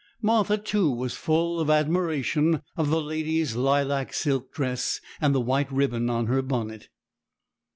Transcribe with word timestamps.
Martha, 0.19 0.57
too, 0.57 0.89
was 0.91 1.13
full 1.13 1.59
of 1.59 1.69
admiration 1.69 2.63
of 2.75 2.89
the 2.89 2.99
lady's 2.99 3.55
lilac 3.55 4.15
silk 4.15 4.51
dress 4.51 4.99
and 5.21 5.35
the 5.35 5.39
white 5.39 5.71
ribbon 5.71 6.09
on 6.09 6.25
her 6.25 6.41
bonnet. 6.41 6.89